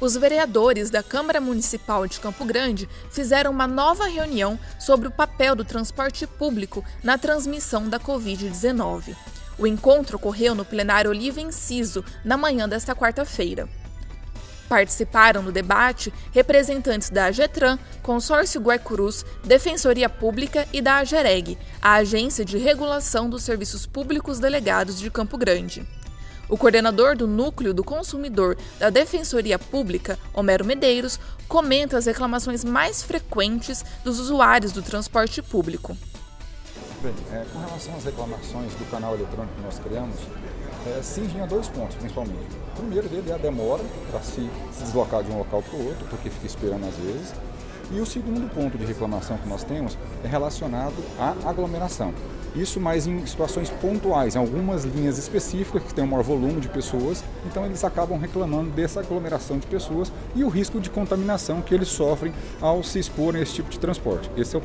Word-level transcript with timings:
os 0.00 0.16
vereadores 0.16 0.90
da 0.90 1.02
Câmara 1.02 1.40
Municipal 1.40 2.06
de 2.06 2.20
Campo 2.20 2.44
Grande 2.44 2.88
fizeram 3.10 3.50
uma 3.50 3.66
nova 3.66 4.06
reunião 4.06 4.58
sobre 4.78 5.08
o 5.08 5.10
papel 5.10 5.54
do 5.54 5.64
transporte 5.64 6.26
público 6.26 6.84
na 7.02 7.16
transmissão 7.16 7.88
da 7.88 7.98
Covid-19. 7.98 9.14
O 9.58 9.66
encontro 9.66 10.16
ocorreu 10.16 10.54
no 10.54 10.64
plenário 10.64 11.10
Oliva 11.10 11.40
Inciso, 11.40 12.04
na 12.24 12.36
manhã 12.36 12.68
desta 12.68 12.94
quarta-feira. 12.94 13.68
Participaram 14.68 15.44
do 15.44 15.52
debate 15.52 16.12
representantes 16.32 17.10
da 17.10 17.26
AGETRAN, 17.26 17.78
Consórcio 18.02 18.60
Guaicurus, 18.60 19.24
Defensoria 19.44 20.08
Pública 20.08 20.66
e 20.72 20.80
da 20.80 20.96
AGEREG, 20.96 21.56
a 21.80 21.94
Agência 21.94 22.44
de 22.44 22.58
Regulação 22.58 23.28
dos 23.28 23.44
Serviços 23.44 23.86
Públicos 23.86 24.40
Delegados 24.40 24.98
de 24.98 25.10
Campo 25.10 25.36
Grande. 25.36 25.86
O 26.48 26.58
coordenador 26.58 27.16
do 27.16 27.26
Núcleo 27.26 27.72
do 27.72 27.82
Consumidor 27.82 28.56
da 28.78 28.90
Defensoria 28.90 29.58
Pública, 29.58 30.18
Homero 30.32 30.64
Medeiros, 30.64 31.18
comenta 31.48 31.96
as 31.96 32.06
reclamações 32.06 32.62
mais 32.62 33.02
frequentes 33.02 33.84
dos 34.02 34.18
usuários 34.20 34.72
do 34.72 34.82
transporte 34.82 35.40
público. 35.40 35.96
Bem, 37.02 37.14
é, 37.32 37.44
com 37.52 37.58
relação 37.58 37.94
às 37.96 38.04
reclamações 38.04 38.72
do 38.74 38.90
canal 38.90 39.14
eletrônico 39.14 39.54
que 39.54 39.62
nós 39.62 39.78
criamos, 39.78 40.16
é, 40.86 41.02
cingem 41.02 41.40
a 41.40 41.46
dois 41.46 41.68
pontos, 41.68 41.96
principalmente. 41.96 42.56
O 42.74 42.76
primeiro 42.76 43.08
dele 43.08 43.30
é 43.30 43.34
a 43.34 43.38
demora 43.38 43.82
para 44.10 44.20
se, 44.20 44.48
se 44.72 44.84
deslocar 44.84 45.22
de 45.22 45.30
um 45.30 45.38
local 45.38 45.62
para 45.62 45.78
o 45.78 45.86
outro, 45.86 46.06
porque 46.08 46.28
fica 46.28 46.46
esperando 46.46 46.86
às 46.86 46.96
vezes. 46.96 47.34
E 47.90 48.00
o 48.00 48.06
segundo 48.06 48.48
ponto 48.54 48.78
de 48.78 48.84
reclamação 48.84 49.36
que 49.36 49.48
nós 49.48 49.62
temos 49.64 49.96
é 50.22 50.28
relacionado 50.28 50.94
à 51.18 51.34
aglomeração. 51.48 52.14
Isso 52.54 52.78
mais 52.78 53.06
em 53.06 53.26
situações 53.26 53.68
pontuais, 53.68 54.36
em 54.36 54.38
algumas 54.38 54.84
linhas 54.84 55.18
específicas 55.18 55.82
que 55.82 55.92
tem 55.92 56.04
um 56.04 56.06
maior 56.06 56.22
volume 56.22 56.60
de 56.60 56.68
pessoas, 56.68 57.24
então 57.46 57.66
eles 57.66 57.82
acabam 57.82 58.18
reclamando 58.18 58.70
dessa 58.70 59.00
aglomeração 59.00 59.58
de 59.58 59.66
pessoas 59.66 60.12
e 60.36 60.44
o 60.44 60.48
risco 60.48 60.80
de 60.80 60.88
contaminação 60.88 61.60
que 61.60 61.74
eles 61.74 61.88
sofrem 61.88 62.32
ao 62.60 62.82
se 62.82 62.98
exporem 62.98 63.40
a 63.40 63.42
esse 63.42 63.54
tipo 63.54 63.70
de 63.70 63.78
transporte. 63.78 64.30
Esse 64.36 64.56
é 64.56 64.60
o, 64.60 64.62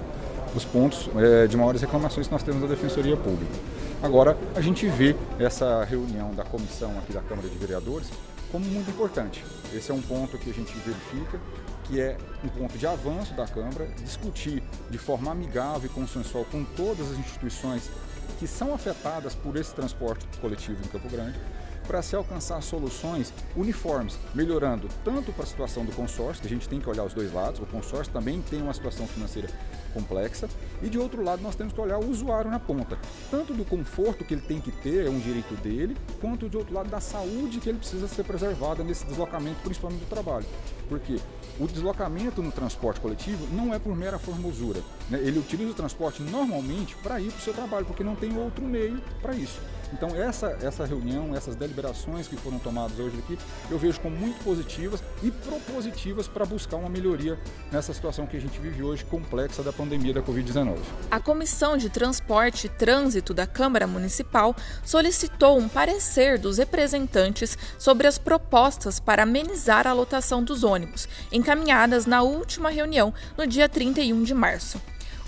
os 0.56 0.64
pontos 0.66 1.10
é, 1.16 1.48
de 1.48 1.58
maiores 1.58 1.82
reclamações 1.82 2.28
que 2.28 2.34
nós 2.34 2.44
temos 2.44 2.62
da 2.62 2.67
Defensoria 2.67 3.17
Pública. 3.17 3.54
Agora, 4.02 4.38
a 4.56 4.62
gente 4.62 4.88
vê 4.88 5.16
essa 5.40 5.84
reunião 5.84 6.34
da 6.34 6.44
comissão 6.44 6.92
aqui 7.00 7.12
da 7.12 7.22
Câmara 7.22 7.50
de 7.50 7.58
Vereadores 7.58 8.08
como 8.52 8.66
muito 8.66 8.89
importante. 8.89 9.44
Esse 9.73 9.92
é 9.92 9.94
um 9.94 10.02
ponto 10.02 10.38
que 10.38 10.50
a 10.50 10.53
gente 10.53 10.73
verifica 10.80 11.39
que 11.89 12.00
é 12.00 12.16
um 12.44 12.47
ponto 12.50 12.78
de 12.78 12.86
avanço 12.86 13.33
da 13.33 13.47
Câmara, 13.47 13.88
discutir 14.03 14.61
de 14.92 14.97
forma 15.00 15.31
amigável 15.31 15.89
e 15.89 15.94
consensual 15.94 16.45
com 16.45 16.64
todas 16.64 17.11
as 17.11 17.17
instituições 17.17 17.89
que 18.38 18.45
são 18.45 18.75
afetadas 18.75 19.33
por 19.33 19.58
esse 19.58 19.73
transporte 19.73 20.25
coletivo 20.39 20.80
em 20.86 20.88
Campo 20.88 21.09
Grande, 21.09 21.38
para 21.88 22.03
se 22.03 22.16
alcançar 22.16 22.61
soluções 22.61 23.33
uniformes, 23.55 24.20
melhorando 24.36 24.88
tanto 25.03 25.33
para 25.33 25.44
a 25.44 25.47
situação 25.47 25.83
do 25.83 25.92
consórcio, 25.92 26.42
que 26.42 26.47
a 26.47 26.50
gente 26.50 26.70
tem 26.70 26.80
que 26.80 26.88
olhar 26.88 27.03
os 27.03 27.16
dois 27.16 27.33
lados, 27.33 27.59
o 27.59 27.66
consórcio 27.66 28.14
também 28.14 28.39
tem 28.44 28.61
uma 28.61 28.73
situação 28.73 29.08
financeira 29.08 29.50
complexa, 29.90 30.48
e 30.82 30.90
de 30.90 30.98
outro 30.98 31.23
lado 31.23 31.42
nós 31.42 31.56
temos 31.56 31.73
que 31.73 31.82
olhar 31.82 31.98
o 31.98 32.09
usuário 32.09 32.50
na 32.50 32.59
ponta, 32.59 32.98
tanto 33.30 33.54
do 33.54 33.66
conforto 33.66 34.23
que 34.23 34.34
ele 34.34 34.42
tem 34.42 34.59
que 34.59 34.72
ter, 34.72 35.06
é 35.06 35.09
um 35.09 35.20
direito 35.20 35.56
dele, 35.62 35.95
quanto 36.22 36.50
de 36.50 36.58
outro 36.58 36.73
lado 36.73 36.90
da 36.90 37.00
saúde 37.00 37.59
que 37.59 37.70
ele 37.70 37.80
precisa 37.80 38.08
ser 38.08 38.23
preservada 38.23 38.84
nesse 38.84 39.06
deslocamento, 39.06 39.62
principalmente 39.64 40.02
do 40.02 40.10
trabalho. 40.10 40.45
Porque 40.88 41.20
o 41.60 41.67
deslocamento 41.67 42.42
no 42.42 42.52
transporte 42.52 43.00
coletivo 43.00 43.48
não 43.54 43.73
é 43.73 43.80
por 43.80 43.95
mera 43.95 44.17
formosura. 44.17 44.82
Né? 45.10 45.20
Ele 45.20 45.40
utiliza 45.40 45.72
o 45.72 45.76
transporte 45.76 46.22
normalmente 46.22 46.95
para 46.98 47.20
ir 47.20 47.32
para 47.32 47.40
o 47.40 47.42
seu 47.42 47.54
trabalho, 47.54 47.86
porque 47.86 48.04
não 48.04 48.16
tem 48.16 48.38
outro 48.38 48.64
meio 48.64 49.02
para 49.22 49.36
isso. 49.36 49.60
Então 49.94 50.16
essa, 50.16 50.58
essa 50.62 50.86
reunião, 50.86 51.36
essas 51.36 51.56
deliberações 51.56 52.28
que 52.28 52.36
foram 52.36 52.59
tomadas 52.59 52.98
hoje 53.00 53.18
aqui, 53.20 53.38
eu 53.70 53.78
vejo 53.78 54.00
como 54.00 54.16
muito 54.16 54.44
positivas 54.44 55.02
e 55.23 55.32
propositivas 55.32 56.28
para 56.28 56.45
buscar 56.45 56.78
uma 56.78 56.90
melhoria 56.90 57.38
nessa 57.72 57.94
situação 57.94 58.26
que 58.26 58.38
a 58.38 58.40
gente 58.40 58.60
vive 58.60 58.84
hoje 58.84 59.04
complexa 59.06 59.64
da 59.64 59.73
pandemia 59.73 60.14
da 60.14 60.22
Covid-19. 60.22 60.78
A 61.10 61.20
Comissão 61.20 61.78
de 61.78 61.89
Transporte 61.89 62.67
e 62.67 62.70
Trânsito 62.70 63.33
da 63.33 63.48
Câmara 63.48 63.88
Municipal 63.88 64.55
solicitou 64.83 65.58
um 65.58 65.67
parecer 65.67 66.38
dos 66.38 66.58
representantes 66.58 67.58
sobre 67.77 68.08
as 68.08 68.17
propostas 68.17 69.00
para 69.00 69.23
amenizar 69.23 69.88
a 69.88 69.94
lotação 69.94 70.44
dos 70.44 70.64
ônibus, 70.64 71.08
encaminhadas 71.32 72.06
na 72.06 72.21
última 72.21 72.70
reunião 72.70 73.14
no 73.38 73.48
dia 73.48 73.67
31 73.67 74.23
de 74.23 74.33
março. 74.33 74.80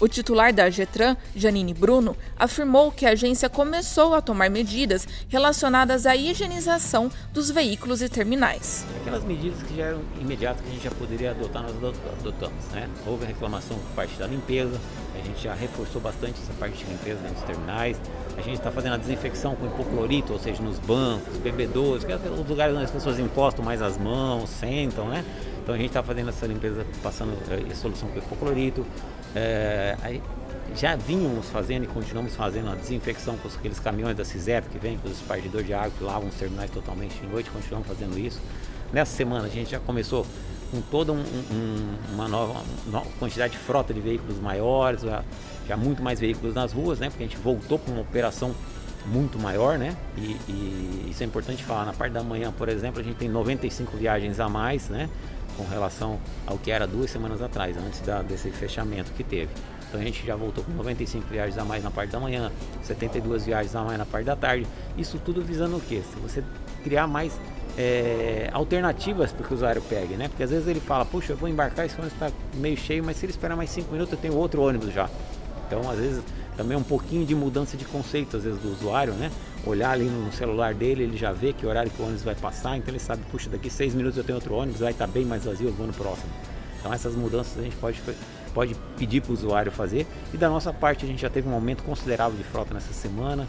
O 0.01 0.07
titular 0.07 0.51
da 0.51 0.67
Getran, 0.67 1.15
Janine 1.35 1.75
Bruno, 1.75 2.17
afirmou 2.35 2.91
que 2.91 3.05
a 3.05 3.11
agência 3.11 3.47
começou 3.47 4.15
a 4.15 4.21
tomar 4.21 4.49
medidas 4.49 5.07
relacionadas 5.29 6.07
à 6.07 6.15
higienização 6.15 7.11
dos 7.31 7.51
veículos 7.51 8.01
e 8.01 8.09
terminais. 8.09 8.83
Aquelas 8.99 9.23
medidas 9.23 9.61
que 9.61 9.77
já 9.77 9.85
eram 9.85 10.01
imediatas 10.19 10.59
que 10.63 10.69
a 10.69 10.71
gente 10.71 10.83
já 10.83 10.89
poderia 10.89 11.29
adotar, 11.29 11.61
nós 11.61 11.75
adotamos. 12.19 12.65
Né? 12.71 12.89
Houve 13.05 13.27
reclamação 13.27 13.77
por 13.77 13.95
parte 13.95 14.17
da 14.17 14.25
limpeza, 14.25 14.81
a 15.13 15.23
gente 15.23 15.43
já 15.43 15.53
reforçou 15.53 16.01
bastante 16.01 16.41
essa 16.41 16.53
parte 16.53 16.83
de 16.83 16.85
limpeza 16.85 17.19
dentro 17.19 17.35
dos 17.35 17.43
terminais. 17.43 18.01
A 18.35 18.41
gente 18.41 18.55
está 18.55 18.71
fazendo 18.71 18.93
a 18.93 18.97
desinfecção 18.97 19.55
com 19.55 19.67
hipoclorito, 19.67 20.33
ou 20.33 20.39
seja, 20.39 20.63
nos 20.63 20.79
bancos, 20.79 21.37
bebedouros, 21.37 22.03
que 22.03 22.11
é 22.11 22.15
os 22.15 22.49
lugares 22.49 22.73
onde 22.73 22.85
as 22.85 22.91
pessoas 22.91 23.19
encostam 23.19 23.63
mais 23.63 23.83
as 23.83 23.99
mãos, 23.99 24.49
sentam, 24.49 25.09
né? 25.09 25.23
Então 25.61 25.75
a 25.75 25.77
gente 25.77 25.87
está 25.87 26.01
fazendo 26.01 26.29
essa 26.29 26.45
limpeza, 26.45 26.85
passando 27.03 27.37
a 27.49 27.71
eh, 27.71 27.75
solução 27.75 28.09
com 28.09 28.17
hipoclorito. 28.17 28.85
É, 29.35 29.95
aí, 30.01 30.21
já 30.75 30.95
vínhamos 30.95 31.49
fazendo 31.49 31.83
e 31.83 31.87
continuamos 31.87 32.35
fazendo 32.35 32.69
a 32.69 32.75
desinfecção 32.75 33.37
com 33.37 33.47
aqueles 33.47 33.79
caminhões 33.79 34.15
da 34.15 34.23
CISEP 34.23 34.69
que 34.69 34.79
vem 34.79 34.97
com 34.97 35.07
os 35.07 35.17
espargidores 35.17 35.67
de 35.67 35.73
água 35.73 35.91
que 35.97 36.03
lavam 36.03 36.29
os 36.29 36.35
terminais 36.35 36.71
totalmente 36.71 37.19
de 37.19 37.27
noite, 37.27 37.49
continuamos 37.49 37.87
fazendo 37.87 38.17
isso. 38.17 38.39
Nessa 38.91 39.15
semana 39.15 39.45
a 39.45 39.49
gente 39.49 39.71
já 39.71 39.79
começou 39.79 40.25
com 40.71 40.81
toda 40.81 41.11
um, 41.11 41.19
um, 41.19 41.95
uma 42.13 42.27
nova, 42.27 42.61
uma 42.87 43.01
quantidade 43.19 43.53
de 43.53 43.59
frota 43.59 43.93
de 43.93 43.99
veículos 43.99 44.39
maiores, 44.39 45.01
já, 45.01 45.23
já, 45.67 45.75
muito 45.75 46.01
mais 46.01 46.19
veículos 46.19 46.55
nas 46.55 46.71
ruas, 46.71 46.99
né? 46.99 47.09
Porque 47.09 47.23
a 47.23 47.27
gente 47.27 47.37
voltou 47.37 47.77
com 47.77 47.91
uma 47.91 48.01
operação 48.01 48.55
muito 49.05 49.37
maior, 49.37 49.77
né? 49.77 49.95
E, 50.17 50.37
e, 50.47 51.07
isso 51.09 51.21
é 51.23 51.25
importante 51.25 51.63
falar. 51.63 51.85
Na 51.85 51.93
parte 51.93 52.13
da 52.13 52.23
manhã, 52.23 52.53
por 52.57 52.69
exemplo, 52.69 53.01
a 53.01 53.03
gente 53.03 53.17
tem 53.17 53.27
95 53.27 53.97
viagens 53.97 54.39
a 54.39 54.47
mais, 54.47 54.87
né? 54.87 55.09
Com 55.57 55.63
relação 55.63 56.19
ao 56.47 56.57
que 56.57 56.71
era 56.71 56.87
duas 56.87 57.11
semanas 57.11 57.41
atrás, 57.41 57.75
antes 57.77 57.99
da, 58.01 58.21
desse 58.21 58.49
fechamento 58.51 59.11
que 59.11 59.23
teve. 59.23 59.49
Então 59.87 59.99
a 59.99 60.03
gente 60.03 60.25
já 60.25 60.35
voltou 60.35 60.63
com 60.63 60.71
95 60.71 61.27
viagens 61.27 61.57
a 61.57 61.65
mais 61.65 61.83
na 61.83 61.91
parte 61.91 62.11
da 62.11 62.19
manhã, 62.19 62.49
72 62.81 63.45
viagens 63.45 63.75
a 63.75 63.83
mais 63.83 63.97
na 63.97 64.05
parte 64.05 64.25
da 64.25 64.35
tarde. 64.35 64.65
Isso 64.97 65.19
tudo 65.19 65.41
visando 65.41 65.75
o 65.75 65.81
quê? 65.81 66.01
Se 66.01 66.19
você 66.19 66.43
criar 66.81 67.07
mais 67.07 67.37
é, 67.77 68.49
alternativas 68.53 69.31
para 69.31 69.45
que 69.45 69.53
o 69.53 69.55
usuário 69.55 69.81
pegue, 69.81 70.15
né? 70.15 70.27
Porque 70.27 70.43
às 70.43 70.49
vezes 70.49 70.67
ele 70.67 70.79
fala, 70.79 71.05
puxa, 71.05 71.33
eu 71.33 71.37
vou 71.37 71.49
embarcar, 71.49 71.85
esse 71.85 71.95
ônibus 71.95 72.13
está 72.13 72.31
meio 72.53 72.77
cheio, 72.77 73.03
mas 73.03 73.17
se 73.17 73.25
ele 73.25 73.31
esperar 73.31 73.55
mais 73.55 73.69
5 73.69 73.91
minutos, 73.91 74.13
eu 74.13 74.19
tenho 74.19 74.35
outro 74.35 74.61
ônibus 74.61 74.93
já. 74.93 75.09
Então, 75.67 75.89
às 75.89 75.97
vezes, 75.97 76.23
também 76.57 76.77
um 76.77 76.83
pouquinho 76.83 77.25
de 77.25 77.33
mudança 77.33 77.77
de 77.77 77.85
conceito, 77.85 78.37
às 78.37 78.43
vezes, 78.43 78.59
do 78.59 78.71
usuário, 78.71 79.13
né? 79.13 79.31
Olhar 79.65 79.91
ali 79.91 80.05
no 80.05 80.31
celular 80.31 80.73
dele, 80.73 81.03
ele 81.03 81.17
já 81.17 81.31
vê 81.31 81.53
que 81.53 81.65
horário 81.65 81.91
que 81.91 82.01
o 82.01 82.05
ônibus 82.05 82.23
vai 82.23 82.35
passar, 82.35 82.77
então 82.77 82.89
ele 82.89 82.99
sabe, 82.99 83.21
puxa, 83.31 83.49
daqui 83.49 83.69
6 83.69 83.93
minutos 83.93 84.17
eu 84.17 84.23
tenho 84.23 84.37
outro 84.37 84.55
ônibus, 84.55 84.79
vai 84.79 84.91
estar 84.91 85.05
tá 85.05 85.11
bem 85.11 85.23
mais 85.23 85.45
vazio, 85.45 85.67
eu 85.67 85.73
vou 85.73 85.85
no 85.85 85.93
próximo. 85.93 86.31
Então, 86.79 86.91
essas 86.91 87.15
mudanças 87.15 87.59
a 87.59 87.61
gente 87.61 87.75
pode, 87.75 88.01
pode 88.53 88.75
pedir 88.97 89.21
para 89.21 89.31
o 89.31 89.33
usuário 89.33 89.71
fazer. 89.71 90.07
E 90.33 90.37
da 90.37 90.49
nossa 90.49 90.73
parte, 90.73 91.05
a 91.05 91.07
gente 91.07 91.21
já 91.21 91.29
teve 91.29 91.47
um 91.47 91.53
aumento 91.53 91.83
considerável 91.83 92.35
de 92.35 92.43
frota 92.43 92.73
nessa 92.73 92.91
semana 92.91 93.47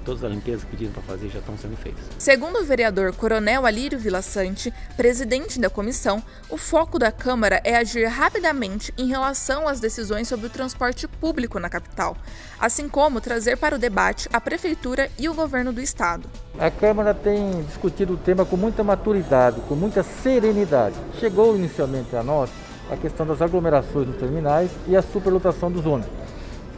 todas 0.00 0.24
as 0.24 0.30
limpezas 0.30 0.64
pedidas 0.64 0.92
para 0.94 1.02
fazer 1.02 1.28
já 1.28 1.38
estão 1.38 1.56
sendo 1.56 1.76
feitas. 1.76 2.04
Segundo 2.18 2.58
o 2.58 2.64
vereador 2.64 3.14
Coronel 3.14 3.66
Alírio 3.66 3.98
Vilaçante, 3.98 4.72
presidente 4.96 5.60
da 5.60 5.70
comissão, 5.70 6.22
o 6.48 6.56
foco 6.56 6.98
da 6.98 7.12
Câmara 7.12 7.60
é 7.64 7.76
agir 7.76 8.06
rapidamente 8.06 8.92
em 8.96 9.06
relação 9.06 9.68
às 9.68 9.80
decisões 9.80 10.28
sobre 10.28 10.46
o 10.46 10.50
transporte 10.50 11.06
público 11.06 11.58
na 11.58 11.68
capital, 11.68 12.16
assim 12.58 12.88
como 12.88 13.20
trazer 13.20 13.56
para 13.56 13.76
o 13.76 13.78
debate 13.78 14.28
a 14.32 14.40
Prefeitura 14.40 15.10
e 15.18 15.28
o 15.28 15.34
governo 15.34 15.72
do 15.72 15.80
Estado. 15.80 16.28
A 16.58 16.70
Câmara 16.70 17.14
tem 17.14 17.62
discutido 17.62 18.14
o 18.14 18.16
tema 18.16 18.44
com 18.44 18.56
muita 18.56 18.84
maturidade, 18.84 19.60
com 19.68 19.74
muita 19.74 20.02
serenidade. 20.02 20.96
Chegou 21.18 21.56
inicialmente 21.56 22.14
a 22.14 22.22
nós 22.22 22.50
a 22.90 22.96
questão 22.96 23.26
das 23.26 23.40
aglomerações 23.40 24.06
nos 24.06 24.16
terminais 24.16 24.70
e 24.86 24.96
a 24.96 25.02
superlotação 25.02 25.70
dos 25.70 25.86
ônibus. 25.86 26.10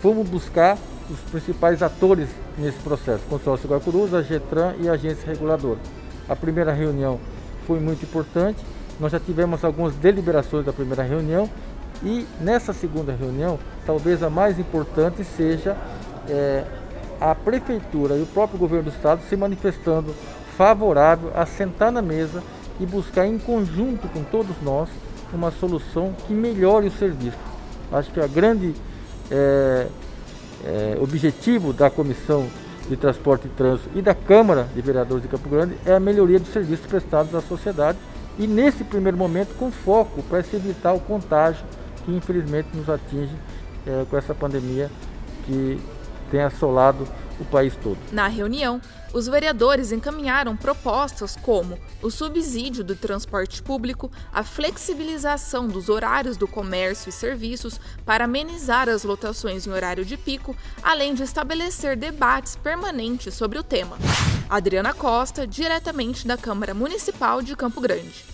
Fomos 0.00 0.28
buscar 0.28 0.78
os 1.10 1.18
principais 1.30 1.82
atores 1.82 2.28
nesse 2.56 2.78
processo, 2.78 3.22
Consórcio 3.28 3.68
Guacurus, 3.68 4.14
a 4.14 4.22
GETRAN 4.22 4.74
e 4.80 4.88
a 4.88 4.92
agência 4.92 5.26
reguladora. 5.26 5.78
A 6.28 6.34
primeira 6.34 6.72
reunião 6.72 7.20
foi 7.66 7.80
muito 7.80 8.04
importante, 8.04 8.64
nós 8.98 9.12
já 9.12 9.20
tivemos 9.20 9.64
algumas 9.64 9.94
deliberações 9.96 10.64
da 10.64 10.72
primeira 10.72 11.02
reunião 11.02 11.48
e 12.02 12.26
nessa 12.40 12.72
segunda 12.72 13.12
reunião, 13.12 13.58
talvez 13.86 14.22
a 14.22 14.30
mais 14.30 14.58
importante 14.58 15.24
seja 15.24 15.76
é, 16.28 16.64
a 17.20 17.34
Prefeitura 17.34 18.16
e 18.16 18.22
o 18.22 18.26
próprio 18.26 18.58
Governo 18.58 18.90
do 18.90 18.94
Estado 18.94 19.22
se 19.28 19.36
manifestando 19.36 20.14
favorável 20.56 21.30
a 21.34 21.44
sentar 21.46 21.90
na 21.90 22.02
mesa 22.02 22.42
e 22.80 22.86
buscar 22.86 23.26
em 23.26 23.38
conjunto 23.38 24.08
com 24.08 24.22
todos 24.22 24.56
nós 24.62 24.88
uma 25.32 25.50
solução 25.50 26.14
que 26.26 26.32
melhore 26.32 26.86
o 26.86 26.90
serviço. 26.90 27.38
Acho 27.92 28.10
que 28.10 28.20
a 28.20 28.26
grande 28.26 28.74
é, 29.30 29.86
é, 30.64 30.96
objetivo 31.00 31.72
da 31.72 31.90
Comissão 31.90 32.48
de 32.88 32.96
Transporte 32.96 33.46
e 33.46 33.50
Trânsito 33.50 33.90
e 33.94 34.02
da 34.02 34.14
Câmara 34.14 34.66
de 34.74 34.80
Vereadores 34.80 35.22
de 35.22 35.28
Campo 35.28 35.48
Grande 35.48 35.74
é 35.86 35.94
a 35.94 36.00
melhoria 36.00 36.38
dos 36.38 36.52
serviços 36.52 36.86
prestados 36.86 37.34
à 37.34 37.40
sociedade 37.40 37.98
e 38.38 38.46
nesse 38.46 38.84
primeiro 38.84 39.16
momento 39.16 39.54
com 39.56 39.70
foco 39.70 40.22
para 40.22 40.42
se 40.42 40.56
evitar 40.56 40.92
o 40.92 41.00
contágio 41.00 41.64
que 42.04 42.12
infelizmente 42.12 42.68
nos 42.74 42.88
atinge 42.88 43.34
é, 43.86 44.04
com 44.08 44.16
essa 44.16 44.34
pandemia 44.34 44.90
que 45.46 45.80
tem 46.30 46.40
assolado 46.40 47.06
o 47.38 47.44
país 47.44 47.74
todo. 47.82 47.98
Na 48.12 48.28
reunião, 48.28 48.80
os 49.12 49.28
vereadores 49.28 49.92
encaminharam 49.92 50.56
propostas 50.56 51.36
como 51.36 51.78
o 52.02 52.10
subsídio 52.10 52.82
do 52.82 52.96
transporte 52.96 53.62
público, 53.62 54.10
a 54.32 54.42
flexibilização 54.42 55.68
dos 55.68 55.88
horários 55.88 56.36
do 56.36 56.48
comércio 56.48 57.08
e 57.08 57.12
serviços 57.12 57.80
para 58.04 58.24
amenizar 58.24 58.88
as 58.88 59.04
lotações 59.04 59.66
em 59.66 59.70
horário 59.70 60.04
de 60.04 60.16
pico, 60.16 60.56
além 60.82 61.14
de 61.14 61.22
estabelecer 61.22 61.96
debates 61.96 62.56
permanentes 62.56 63.34
sobre 63.34 63.58
o 63.58 63.62
tema. 63.62 63.96
Adriana 64.50 64.92
Costa, 64.92 65.46
diretamente 65.46 66.26
da 66.26 66.36
Câmara 66.36 66.74
Municipal 66.74 67.40
de 67.40 67.54
Campo 67.56 67.80
Grande. 67.80 68.33